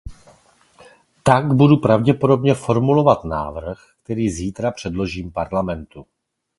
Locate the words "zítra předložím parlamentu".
4.31-6.05